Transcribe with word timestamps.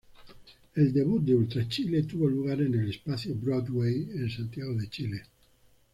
El 0.73 0.93
debut 0.93 1.23
de 1.23 1.35
Ultra 1.35 1.67
Chile 1.69 2.01
tuvo 2.01 2.27
lugar 2.27 2.59
en 2.59 2.73
el 2.73 2.89
Espacio 2.89 3.35
Broadway 3.35 4.09
en 4.15 4.31
Santiago, 4.31 4.75
Chile. 4.89 5.21